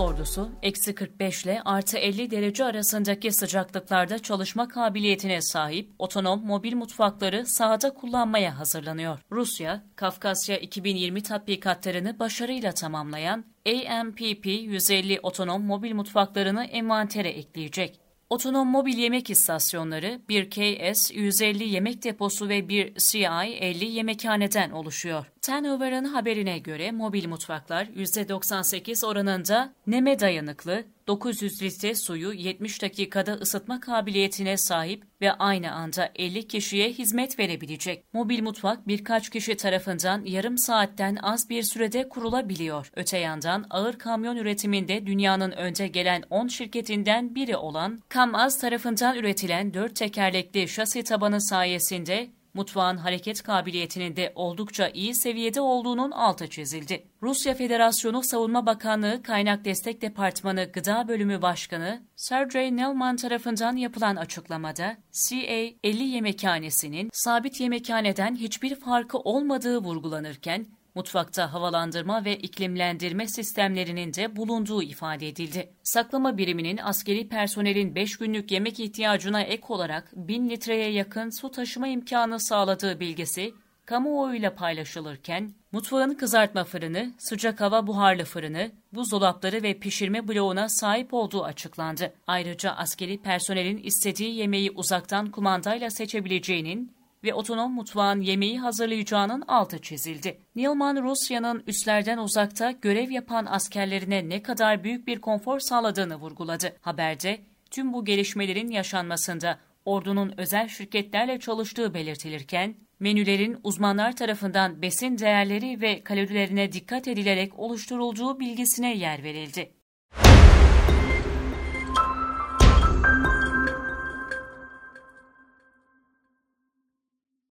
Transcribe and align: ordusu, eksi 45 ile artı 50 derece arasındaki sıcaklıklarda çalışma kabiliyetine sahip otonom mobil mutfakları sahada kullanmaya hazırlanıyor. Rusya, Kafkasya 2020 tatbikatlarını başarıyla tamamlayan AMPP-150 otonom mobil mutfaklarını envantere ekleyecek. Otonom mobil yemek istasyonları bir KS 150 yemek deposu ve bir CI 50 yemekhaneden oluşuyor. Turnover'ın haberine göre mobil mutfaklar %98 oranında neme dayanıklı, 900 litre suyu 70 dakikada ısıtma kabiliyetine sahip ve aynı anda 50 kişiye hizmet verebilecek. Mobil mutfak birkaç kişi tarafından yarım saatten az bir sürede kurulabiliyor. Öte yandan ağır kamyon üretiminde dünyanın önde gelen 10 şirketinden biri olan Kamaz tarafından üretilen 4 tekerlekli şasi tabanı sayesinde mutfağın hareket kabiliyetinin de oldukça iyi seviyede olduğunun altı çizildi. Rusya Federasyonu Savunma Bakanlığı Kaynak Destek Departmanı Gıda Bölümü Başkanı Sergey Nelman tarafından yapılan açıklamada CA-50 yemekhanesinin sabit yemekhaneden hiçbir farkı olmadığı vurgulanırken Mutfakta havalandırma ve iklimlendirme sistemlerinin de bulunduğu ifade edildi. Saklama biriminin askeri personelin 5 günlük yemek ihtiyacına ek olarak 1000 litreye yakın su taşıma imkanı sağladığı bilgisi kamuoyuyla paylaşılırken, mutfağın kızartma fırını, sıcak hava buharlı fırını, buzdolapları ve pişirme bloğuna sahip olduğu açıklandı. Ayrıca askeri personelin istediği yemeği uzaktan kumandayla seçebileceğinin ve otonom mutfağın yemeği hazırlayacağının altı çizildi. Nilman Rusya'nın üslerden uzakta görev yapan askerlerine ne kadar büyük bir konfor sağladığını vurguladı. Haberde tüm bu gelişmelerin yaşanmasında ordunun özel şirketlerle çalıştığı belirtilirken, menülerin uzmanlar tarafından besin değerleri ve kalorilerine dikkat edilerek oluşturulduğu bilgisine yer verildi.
ordusu, 0.00 0.50
eksi 0.62 0.94
45 0.94 1.44
ile 1.44 1.62
artı 1.64 1.98
50 1.98 2.30
derece 2.30 2.64
arasındaki 2.64 3.32
sıcaklıklarda 3.32 4.18
çalışma 4.18 4.68
kabiliyetine 4.68 5.42
sahip 5.42 5.90
otonom 5.98 6.46
mobil 6.46 6.74
mutfakları 6.74 7.46
sahada 7.46 7.94
kullanmaya 7.94 8.58
hazırlanıyor. 8.58 9.18
Rusya, 9.32 9.84
Kafkasya 9.96 10.56
2020 10.56 11.22
tatbikatlarını 11.22 12.18
başarıyla 12.18 12.72
tamamlayan 12.72 13.44
AMPP-150 13.66 15.20
otonom 15.22 15.62
mobil 15.62 15.94
mutfaklarını 15.94 16.64
envantere 16.64 17.28
ekleyecek. 17.28 18.09
Otonom 18.30 18.68
mobil 18.68 18.98
yemek 18.98 19.30
istasyonları 19.30 20.20
bir 20.28 20.50
KS 20.50 21.10
150 21.14 21.64
yemek 21.64 22.04
deposu 22.04 22.48
ve 22.48 22.68
bir 22.68 22.94
CI 22.94 23.56
50 23.60 23.84
yemekhaneden 23.84 24.70
oluşuyor. 24.70 25.26
Turnover'ın 25.42 26.04
haberine 26.04 26.58
göre 26.58 26.92
mobil 26.92 27.28
mutfaklar 27.28 27.84
%98 27.84 29.06
oranında 29.06 29.72
neme 29.86 30.20
dayanıklı, 30.20 30.84
900 31.10 31.62
litre 31.62 31.94
suyu 31.94 32.32
70 32.32 32.82
dakikada 32.82 33.32
ısıtma 33.32 33.80
kabiliyetine 33.80 34.56
sahip 34.56 35.04
ve 35.20 35.32
aynı 35.32 35.72
anda 35.72 36.10
50 36.14 36.48
kişiye 36.48 36.90
hizmet 36.90 37.38
verebilecek. 37.38 38.04
Mobil 38.12 38.42
mutfak 38.42 38.88
birkaç 38.88 39.30
kişi 39.30 39.56
tarafından 39.56 40.24
yarım 40.24 40.58
saatten 40.58 41.16
az 41.22 41.50
bir 41.50 41.62
sürede 41.62 42.08
kurulabiliyor. 42.08 42.90
Öte 42.96 43.18
yandan 43.18 43.66
ağır 43.70 43.98
kamyon 43.98 44.36
üretiminde 44.36 45.06
dünyanın 45.06 45.50
önde 45.50 45.88
gelen 45.88 46.22
10 46.30 46.48
şirketinden 46.48 47.34
biri 47.34 47.56
olan 47.56 48.00
Kamaz 48.08 48.60
tarafından 48.60 49.16
üretilen 49.16 49.74
4 49.74 49.96
tekerlekli 49.96 50.68
şasi 50.68 51.04
tabanı 51.04 51.40
sayesinde 51.40 52.30
mutfağın 52.54 52.96
hareket 52.96 53.42
kabiliyetinin 53.42 54.16
de 54.16 54.32
oldukça 54.34 54.88
iyi 54.88 55.14
seviyede 55.14 55.60
olduğunun 55.60 56.10
altı 56.10 56.48
çizildi. 56.48 57.06
Rusya 57.22 57.54
Federasyonu 57.54 58.22
Savunma 58.22 58.66
Bakanlığı 58.66 59.22
Kaynak 59.22 59.64
Destek 59.64 60.02
Departmanı 60.02 60.64
Gıda 60.72 61.08
Bölümü 61.08 61.42
Başkanı 61.42 62.02
Sergey 62.16 62.76
Nelman 62.76 63.16
tarafından 63.16 63.76
yapılan 63.76 64.16
açıklamada 64.16 64.96
CA-50 65.12 66.02
yemekhanesinin 66.02 67.10
sabit 67.12 67.60
yemekhaneden 67.60 68.36
hiçbir 68.36 68.74
farkı 68.74 69.18
olmadığı 69.18 69.78
vurgulanırken 69.78 70.66
Mutfakta 70.94 71.52
havalandırma 71.52 72.24
ve 72.24 72.36
iklimlendirme 72.36 73.26
sistemlerinin 73.26 74.14
de 74.14 74.36
bulunduğu 74.36 74.82
ifade 74.82 75.28
edildi. 75.28 75.72
Saklama 75.82 76.38
biriminin 76.38 76.76
askeri 76.76 77.28
personelin 77.28 77.94
5 77.94 78.16
günlük 78.16 78.50
yemek 78.50 78.80
ihtiyacına 78.80 79.42
ek 79.42 79.62
olarak 79.68 80.12
1000 80.12 80.50
litreye 80.50 80.90
yakın 80.92 81.40
su 81.40 81.50
taşıma 81.50 81.88
imkanı 81.88 82.40
sağladığı 82.40 83.00
bilgisi 83.00 83.54
kamuoyuyla 83.90 84.54
paylaşılırken, 84.54 85.54
mutfağın 85.72 86.14
kızartma 86.14 86.64
fırını, 86.64 87.12
sıcak 87.18 87.60
hava 87.60 87.86
buharlı 87.86 88.24
fırını, 88.24 88.70
buzdolapları 88.92 89.62
ve 89.62 89.78
pişirme 89.78 90.28
bloğuna 90.28 90.68
sahip 90.68 91.14
olduğu 91.14 91.44
açıklandı. 91.44 92.12
Ayrıca 92.26 92.70
askeri 92.70 93.22
personelin 93.22 93.78
istediği 93.78 94.34
yemeği 94.34 94.70
uzaktan 94.70 95.30
kumandayla 95.30 95.90
seçebileceğinin 95.90 96.92
ve 97.24 97.34
otonom 97.34 97.72
mutfağın 97.72 98.20
yemeği 98.20 98.60
hazırlayacağının 98.60 99.42
altı 99.48 99.78
çizildi. 99.78 100.38
Nilman 100.56 101.02
Rusya'nın 101.02 101.62
üslerden 101.66 102.18
uzakta 102.18 102.70
görev 102.70 103.10
yapan 103.10 103.46
askerlerine 103.46 104.28
ne 104.28 104.42
kadar 104.42 104.84
büyük 104.84 105.06
bir 105.06 105.20
konfor 105.20 105.58
sağladığını 105.58 106.16
vurguladı. 106.16 106.76
Haberde 106.80 107.40
tüm 107.70 107.92
bu 107.92 108.04
gelişmelerin 108.04 108.70
yaşanmasında 108.70 109.58
ordunun 109.84 110.34
özel 110.36 110.68
şirketlerle 110.68 111.40
çalıştığı 111.40 111.94
belirtilirken, 111.94 112.74
menülerin 113.00 113.58
uzmanlar 113.64 114.16
tarafından 114.16 114.82
besin 114.82 115.18
değerleri 115.18 115.80
ve 115.80 116.04
kalorilerine 116.04 116.72
dikkat 116.72 117.08
edilerek 117.08 117.58
oluşturulduğu 117.58 118.40
bilgisine 118.40 118.96
yer 118.96 119.22
verildi. 119.22 119.72